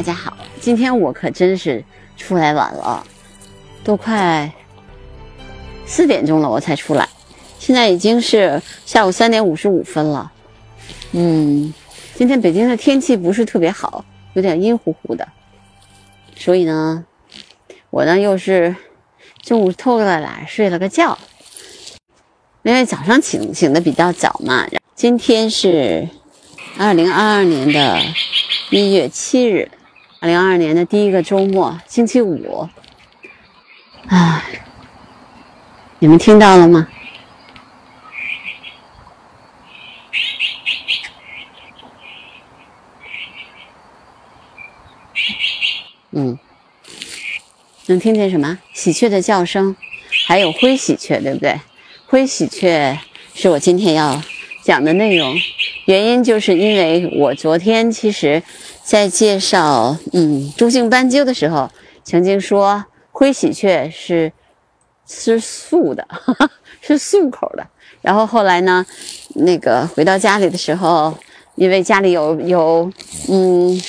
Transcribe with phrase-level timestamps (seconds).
[0.00, 1.84] 大家好，今天我可真是
[2.16, 3.06] 出来晚了，
[3.84, 4.50] 都快
[5.84, 7.06] 四点钟了我才出来，
[7.58, 10.32] 现在已经是下午三点五十五分了。
[11.12, 11.74] 嗯，
[12.14, 15.28] 今天北京的天气不是特别好，有点阴乎乎的，
[16.34, 17.04] 所以呢，
[17.90, 18.74] 我呢又是
[19.42, 21.18] 中午偷了懒睡了个觉，
[22.62, 24.66] 因为早上醒醒的比较早嘛。
[24.94, 26.08] 今天是
[26.78, 28.00] 二零二二年的
[28.70, 29.70] 一月七日。
[30.22, 32.68] 二零二二年的第一个周末，星期五，
[34.06, 34.44] 啊，
[35.98, 36.86] 你们听到了吗？
[46.10, 46.38] 嗯，
[47.86, 48.58] 能听见什么？
[48.74, 49.74] 喜鹊的叫声，
[50.26, 51.58] 还有灰喜鹊，对不对？
[52.04, 52.98] 灰喜鹊
[53.32, 54.22] 是我今天要
[54.62, 55.34] 讲的内容，
[55.90, 58.40] 原因就是因为我昨天其实。
[58.82, 61.70] 在介绍嗯中性斑鸠的时候，
[62.02, 64.32] 曾经说灰喜鹊是
[65.06, 66.04] 吃素的，
[66.82, 67.64] 是素口的。
[68.00, 68.84] 然后后来呢，
[69.36, 71.16] 那个回到家里的时候，
[71.54, 72.92] 因为家里有有
[73.28, 73.80] 嗯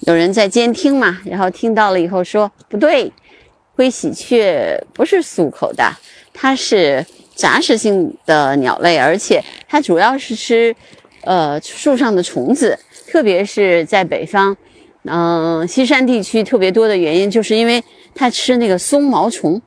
[0.00, 3.10] 有人在监听嘛，然后听到了以后说不对，
[3.76, 5.90] 灰喜鹊不是素口的，
[6.34, 10.76] 它是杂食性的鸟类，而且它主要是吃
[11.24, 12.78] 呃树上的虫子。
[13.06, 14.56] 特别是在北方，
[15.04, 19.60] 嗯，西山地区特别多的原因，就是因为它吃那个松毛虫，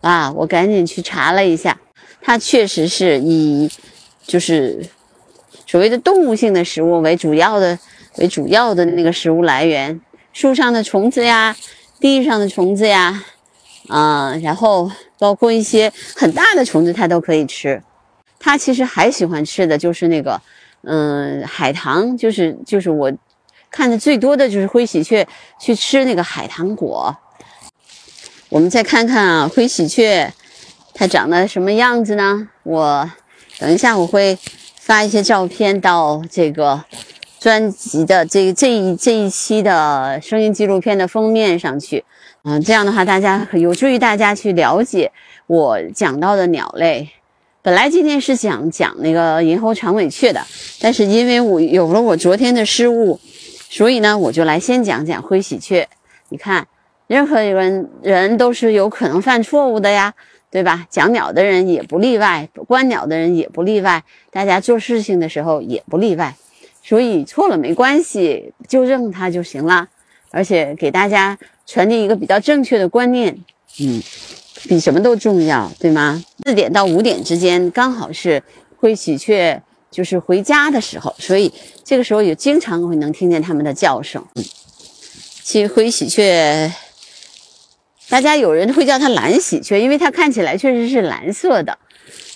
[0.00, 1.78] 啊，我赶紧去查了一下，
[2.20, 3.70] 它确实是以
[4.26, 4.84] 就是
[5.64, 7.78] 所谓的动物性的食物为主要的
[8.16, 10.00] 为主要的那个食物来源，
[10.32, 11.54] 树上的虫子呀，
[12.00, 13.22] 地上的虫子呀，
[13.86, 17.80] 啊，然后包括一些很大的虫子，它都可以吃。
[18.40, 20.40] 它其实还喜欢吃的就是那个。
[20.82, 23.12] 嗯，海棠就是就是我
[23.70, 25.26] 看的最多的就是灰喜鹊
[25.60, 27.14] 去吃那个海棠果。
[28.48, 30.32] 我们再看看啊，灰喜鹊
[30.94, 32.48] 它长得什么样子呢？
[32.62, 33.10] 我
[33.58, 34.38] 等一下我会
[34.76, 36.82] 发一些照片到这个
[37.38, 42.04] 专辑的这这一这一期的声音纪录片的封面上去。
[42.44, 45.12] 嗯，这样的话大家有助于大家去了解
[45.46, 47.10] 我讲到的鸟类。
[47.60, 50.40] 本来今天是想讲那个银喉长尾雀的，
[50.80, 53.18] 但是因为我有了我昨天的失误，
[53.68, 55.86] 所以呢，我就来先讲讲灰喜鹊。
[56.28, 56.66] 你看，
[57.08, 60.14] 任何一个人人都是有可能犯错误的呀，
[60.52, 60.86] 对吧？
[60.88, 66.36] 讲鸟的人也不例外，观鸟的人也不例外，大家做事情的时候也不例外。
[66.82, 69.88] 所以错了没关系，纠正它就行了，
[70.30, 71.36] 而且给大家
[71.66, 73.36] 传递一个比较正确的观念。
[73.80, 74.00] 嗯。
[74.64, 76.22] 比什么都重要，对吗？
[76.44, 78.42] 四点到五点之间刚好是
[78.76, 81.52] 灰喜鹊就是回家的时候，所以
[81.84, 84.24] 这个时候也经常会能听见它们的叫声。
[85.42, 86.72] 其实灰喜鹊，
[88.08, 91.78] 大家有人会叫它蓝喜鹊，因为它看起来确实是蓝色的，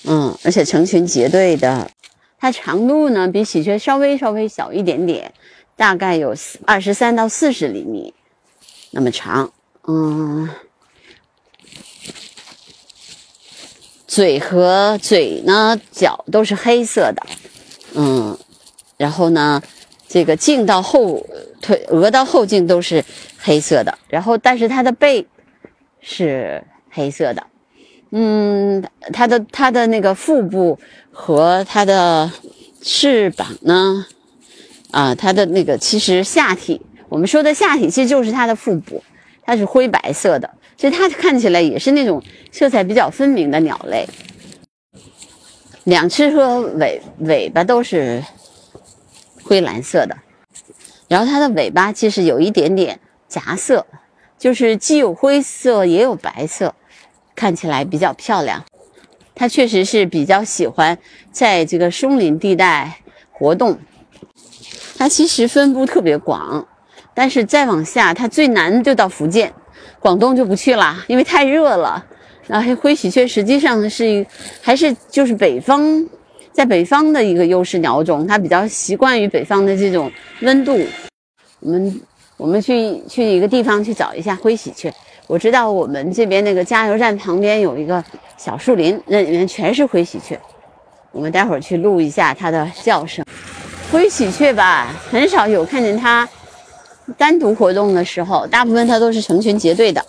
[0.05, 1.91] 嗯，而且成群结队的。
[2.39, 5.33] 它长度呢比喜鹊稍微稍微小一点点，
[5.77, 6.35] 大概有
[6.65, 8.15] 二十三到四十厘米
[8.93, 9.53] 那么长，
[9.87, 10.49] 嗯。
[14.13, 17.23] 嘴和嘴呢，脚都是黑色的，
[17.95, 18.37] 嗯，
[18.99, 19.63] 然后呢，
[20.07, 21.27] 这个颈到后
[21.63, 23.03] 腿、额到后颈都是
[23.39, 25.27] 黑色的，然后但是它的背
[26.03, 27.43] 是黑色的，
[28.11, 28.85] 嗯，
[29.15, 30.79] 它的它的那个腹部
[31.11, 32.31] 和它的
[32.83, 34.05] 翅膀呢，
[34.91, 36.79] 啊，它的那个其实下体，
[37.09, 39.03] 我们说的下体其实就是它的腹部，
[39.43, 40.51] 它是灰白色的。
[40.83, 42.21] 其实它看起来也是那种
[42.51, 44.05] 色彩比较分明的鸟类，
[45.85, 48.21] 两翅和尾尾巴都是
[49.45, 50.19] 灰蓝色的，
[51.07, 52.99] 然后它的尾巴其实有一点点
[53.29, 53.87] 杂色，
[54.37, 56.75] 就是既有灰色也有白色，
[57.37, 58.65] 看起来比较漂亮。
[59.37, 60.99] 它确实是比较喜欢
[61.31, 62.99] 在这个松林地带
[63.31, 63.79] 活动，
[64.99, 66.67] 它其实分布特别广，
[67.15, 69.55] 但是再往下，它最南就到福建。
[70.03, 72.05] 广东就不去了，因为太热了。
[72.49, 74.27] 那灰喜鹊实际上是一
[74.61, 76.05] 还是就是北方，
[76.53, 80.11] 在北方的一个优势鸟种，它比较习惯于北方的这种
[80.41, 80.77] 温度。
[81.61, 82.01] 我们
[82.37, 84.93] 我们去去一个地方去找一下灰喜鹊。
[85.29, 88.03] 我知道我们这边那个加油站旁边有一个
[88.37, 90.37] 小树林，那里面全是灰喜鹊。
[91.13, 93.25] 我们待会儿去录一下它的叫声。
[93.93, 96.29] 灰喜鹊吧，很少有看见它。
[97.17, 100.05] 单独活动的时候，大部分它都是成群结队的。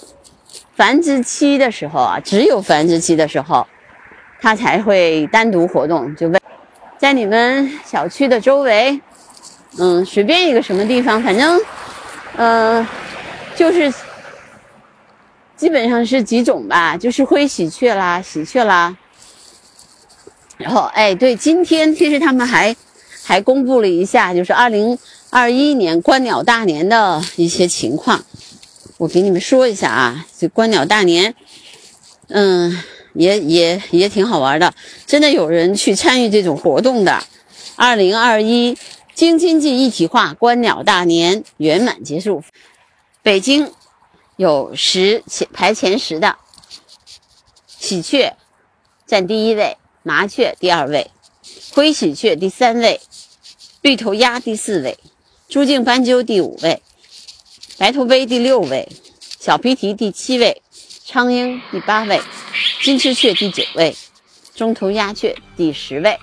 [0.75, 3.65] 繁殖期的时候啊，只有繁殖期的时候，
[4.41, 6.15] 它才会单独活动。
[6.15, 6.41] 就问，
[6.97, 8.99] 在你们小区的周围，
[9.77, 11.59] 嗯，随便一个什么地方，反正
[12.35, 12.87] 呃，
[13.55, 13.93] 就是
[15.55, 18.95] 基本上是几种吧，就是灰喜鹊啦、喜鹊啦。
[20.57, 22.75] 然后，哎，对，今天其实他们还
[23.23, 24.97] 还公布了一下，就是二零
[25.35, 28.23] 二一年观鸟大年的一些情况，
[28.99, 30.27] 我给你们说一下啊。
[30.37, 31.33] 这观鸟大年，
[32.27, 32.79] 嗯，
[33.15, 34.75] 也也也挺好玩的，
[35.07, 37.23] 真的有人去参与这种活动的。
[37.75, 38.77] 二零二一
[39.15, 42.43] 京津冀一体化观鸟大年圆满结束，
[43.23, 43.71] 北京
[44.35, 46.35] 有十前排前十的
[47.79, 48.35] 喜鹊
[49.07, 49.77] 占第一位。
[50.03, 51.09] 麻雀第二位，
[51.73, 52.99] 灰喜鹊第三位，
[53.81, 54.99] 绿头鸭第四位，
[55.53, 56.81] 朱颈斑鸠第五位，
[57.77, 58.89] 白头鹎第六位，
[59.39, 60.63] 小皮蹄第七位，
[61.05, 62.19] 苍鹰第八位，
[62.81, 63.95] 金翅雀第九位，
[64.55, 66.17] 中途鸦雀第十位。